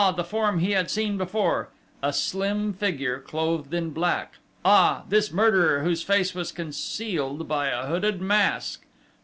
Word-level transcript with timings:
The 0.15 0.23
form 0.23 0.57
he 0.57 0.71
had 0.71 0.89
seen 0.89 1.15
before 1.15 1.69
a 2.01 2.11
slim 2.11 2.73
figure, 2.73 3.19
clothed 3.19 3.71
in 3.71 3.91
black!... 3.91 4.39
Ah, 4.65 5.03
this 5.09 5.31
murderer, 5.31 5.83
whose 5.83 6.01
face 6.01 6.33
was 6.33 6.51
concealed 6.51 7.47
by 7.47 7.67
a 7.67 7.85
hooded 7.85 8.19
mask! 8.19 8.87